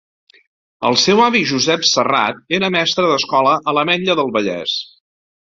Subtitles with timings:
[0.87, 4.77] El seu avi Josep Serrat era mestre d'escola a l'Ametlla del Vallès.